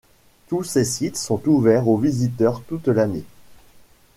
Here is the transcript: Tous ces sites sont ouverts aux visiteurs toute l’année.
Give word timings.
Tous 0.47 0.63
ces 0.63 0.83
sites 0.83 1.15
sont 1.15 1.47
ouverts 1.47 1.87
aux 1.87 1.99
visiteurs 1.99 2.63
toute 2.63 2.87
l’année. 2.87 3.23